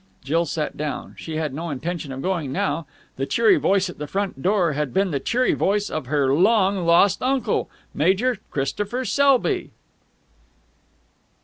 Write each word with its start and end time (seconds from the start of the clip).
Jill 0.23 0.47
sat 0.47 0.75
down. 0.77 1.13
She 1.19 1.35
had 1.35 1.53
no 1.53 1.69
intention 1.69 2.11
of 2.11 2.23
going 2.23 2.51
now. 2.51 2.87
The 3.17 3.27
cheery 3.27 3.57
voice 3.57 3.87
at 3.87 3.99
the 3.99 4.07
front 4.07 4.41
door 4.41 4.73
had 4.73 4.95
been 4.95 5.11
the 5.11 5.19
cheery 5.19 5.53
voice 5.53 5.91
of 5.91 6.07
her 6.07 6.33
long 6.33 6.87
lost 6.87 7.21
uncle, 7.21 7.69
Major 7.93 8.39
Christopher 8.49 9.05
Selby. 9.05 9.69